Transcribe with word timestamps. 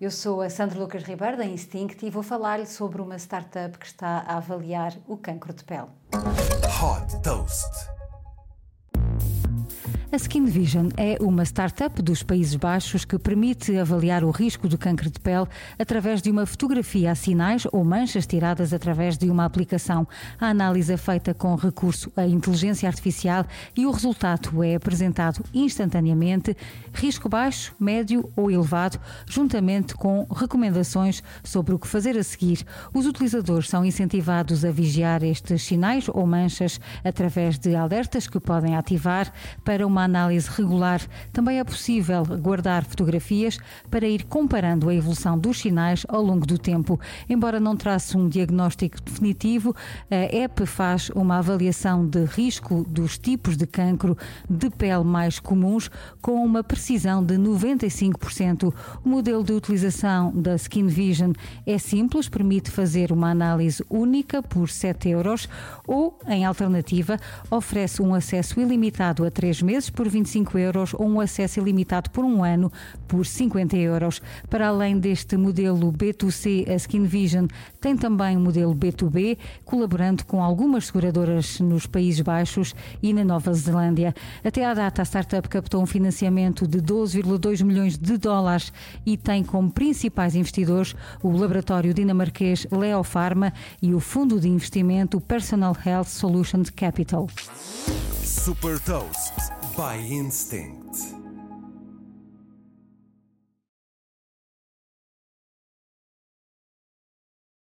Eu 0.00 0.12
sou 0.12 0.40
a 0.40 0.48
Sandra 0.48 0.78
Lucas 0.78 1.02
Ribeiro 1.02 1.36
da 1.36 1.44
Instinct 1.44 2.06
e 2.06 2.10
vou 2.10 2.22
falar-lhe 2.22 2.66
sobre 2.66 3.02
uma 3.02 3.16
startup 3.18 3.76
que 3.76 3.86
está 3.86 4.24
a 4.28 4.36
avaliar 4.36 4.96
o 5.08 5.16
cancro 5.16 5.52
de 5.52 5.64
pele. 5.64 5.88
Hot 6.80 7.20
Toast. 7.20 7.97
A 10.10 10.16
Skin 10.16 10.46
Vision 10.46 10.88
é 10.96 11.18
uma 11.20 11.44
startup 11.44 12.00
dos 12.00 12.22
Países 12.22 12.54
Baixos 12.54 13.04
que 13.04 13.18
permite 13.18 13.76
avaliar 13.76 14.24
o 14.24 14.30
risco 14.30 14.66
do 14.66 14.78
câncer 14.78 15.10
de 15.10 15.20
pele 15.20 15.46
através 15.78 16.22
de 16.22 16.30
uma 16.30 16.46
fotografia 16.46 17.10
a 17.10 17.14
sinais 17.14 17.66
ou 17.70 17.84
manchas 17.84 18.26
tiradas 18.26 18.72
através 18.72 19.18
de 19.18 19.28
uma 19.30 19.44
aplicação. 19.44 20.08
A 20.40 20.46
análise 20.46 20.90
é 20.90 20.96
feita 20.96 21.34
com 21.34 21.54
recurso 21.56 22.10
à 22.16 22.26
inteligência 22.26 22.88
artificial 22.88 23.44
e 23.76 23.84
o 23.84 23.90
resultado 23.90 24.64
é 24.64 24.76
apresentado 24.76 25.44
instantaneamente, 25.52 26.56
risco 26.94 27.28
baixo, 27.28 27.74
médio 27.78 28.32
ou 28.34 28.50
elevado, 28.50 28.98
juntamente 29.26 29.94
com 29.94 30.26
recomendações 30.34 31.22
sobre 31.44 31.74
o 31.74 31.78
que 31.78 31.86
fazer 31.86 32.16
a 32.16 32.24
seguir. 32.24 32.64
Os 32.94 33.04
utilizadores 33.04 33.68
são 33.68 33.84
incentivados 33.84 34.64
a 34.64 34.70
vigiar 34.70 35.22
estes 35.22 35.64
sinais 35.64 36.08
ou 36.08 36.26
manchas 36.26 36.80
através 37.04 37.58
de 37.58 37.76
alertas 37.76 38.26
que 38.26 38.40
podem 38.40 38.74
ativar 38.74 39.30
para 39.62 39.86
uma 39.86 39.97
uma 39.98 40.04
análise 40.04 40.48
regular, 40.48 41.00
também 41.32 41.58
é 41.58 41.64
possível 41.64 42.24
guardar 42.24 42.84
fotografias 42.84 43.58
para 43.90 44.06
ir 44.06 44.24
comparando 44.24 44.88
a 44.88 44.94
evolução 44.94 45.36
dos 45.36 45.58
sinais 45.58 46.06
ao 46.08 46.22
longo 46.22 46.46
do 46.46 46.56
tempo. 46.56 47.00
Embora 47.28 47.58
não 47.58 47.76
trace 47.76 48.16
um 48.16 48.28
diagnóstico 48.28 49.02
definitivo, 49.02 49.74
a 50.08 50.36
app 50.36 50.64
faz 50.66 51.10
uma 51.10 51.38
avaliação 51.38 52.06
de 52.06 52.24
risco 52.24 52.86
dos 52.88 53.18
tipos 53.18 53.56
de 53.56 53.66
cancro 53.66 54.16
de 54.48 54.70
pele 54.70 55.02
mais 55.02 55.40
comuns 55.40 55.90
com 56.22 56.44
uma 56.44 56.62
precisão 56.62 57.24
de 57.24 57.34
95%. 57.34 58.72
O 59.04 59.08
modelo 59.08 59.42
de 59.42 59.52
utilização 59.52 60.30
da 60.32 60.54
Skin 60.54 60.86
Vision 60.86 61.32
é 61.66 61.76
simples, 61.76 62.28
permite 62.28 62.70
fazer 62.70 63.10
uma 63.10 63.30
análise 63.30 63.84
única 63.90 64.42
por 64.42 64.68
7 64.68 65.08
euros 65.08 65.48
ou, 65.86 66.16
em 66.28 66.44
alternativa, 66.44 67.18
oferece 67.50 68.00
um 68.00 68.14
acesso 68.14 68.60
ilimitado 68.60 69.24
a 69.24 69.30
3 69.30 69.62
meses 69.62 69.87
meses 69.88 69.90
por 69.90 70.08
25 70.08 70.58
euros 70.58 70.94
ou 70.94 71.06
um 71.06 71.20
acesso 71.20 71.60
ilimitado 71.60 72.10
por 72.10 72.24
um 72.24 72.44
ano 72.44 72.70
por 73.06 73.26
50 73.26 73.76
euros. 73.76 74.20
Para 74.48 74.68
além 74.68 74.98
deste 74.98 75.36
modelo 75.36 75.92
B2C, 75.92 76.68
a 76.68 76.74
Skin 76.74 77.04
Vision 77.04 77.46
tem 77.80 77.96
também 77.96 78.36
o 78.36 78.40
um 78.40 78.42
modelo 78.42 78.74
B2B, 78.74 79.38
colaborando 79.64 80.24
com 80.24 80.42
algumas 80.42 80.86
seguradoras 80.86 81.60
nos 81.60 81.86
Países 81.86 82.20
Baixos 82.20 82.74
e 83.02 83.12
na 83.12 83.24
Nova 83.24 83.52
Zelândia. 83.52 84.14
Até 84.44 84.64
à 84.64 84.74
data, 84.74 85.02
a 85.02 85.04
startup 85.04 85.48
captou 85.48 85.82
um 85.82 85.86
financiamento 85.86 86.66
de 86.66 86.78
12,2 86.80 87.64
milhões 87.64 87.96
de 87.96 88.16
dólares 88.16 88.72
e 89.04 89.16
tem 89.16 89.42
como 89.42 89.70
principais 89.70 90.34
investidores 90.34 90.94
o 91.22 91.30
laboratório 91.30 91.94
dinamarquês 91.94 92.66
Leo 92.70 93.02
Pharma 93.02 93.52
e 93.80 93.94
o 93.94 94.00
fundo 94.00 94.40
de 94.40 94.48
investimento 94.48 95.20
Personal 95.20 95.76
Health 95.84 96.06
Solutions 96.06 96.70
Capital. 96.70 97.26
Super 98.22 98.78
Toast 98.80 99.37
by 99.78 99.94
instinct. 100.10 101.17